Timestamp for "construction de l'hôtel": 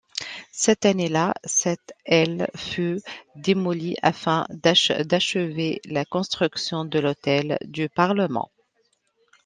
6.05-7.59